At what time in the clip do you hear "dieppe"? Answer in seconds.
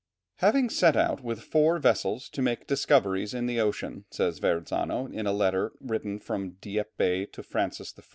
6.59-7.27